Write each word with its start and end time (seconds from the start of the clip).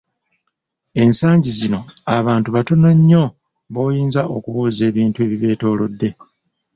Ensangi 1.03 1.49
zino 1.59 1.79
abantu 2.17 2.49
batono 2.55 2.87
nnyo 2.97 3.23
b’oyinza 3.73 4.21
okubuuza 4.35 4.81
ebintu 4.89 5.17
ebibetoolodde! 5.25 6.09